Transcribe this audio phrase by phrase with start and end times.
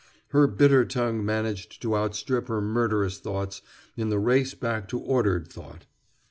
[0.29, 3.61] Her bitter tongue managed to outstrip her murderous thoughts
[3.95, 5.85] in the race back to ordered thought.